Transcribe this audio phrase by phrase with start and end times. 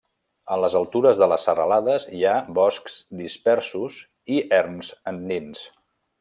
[0.53, 4.01] A les altures de les serralades hi ha boscs dispersos
[4.37, 5.63] i erms andins.